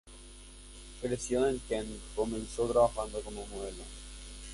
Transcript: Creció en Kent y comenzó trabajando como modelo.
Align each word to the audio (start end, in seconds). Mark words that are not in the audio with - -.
Creció 0.99 1.47
en 1.47 1.59
Kent 1.69 1.87
y 1.87 2.15
comenzó 2.15 2.63
trabajando 2.67 3.21
como 3.21 3.45
modelo. 3.45 3.83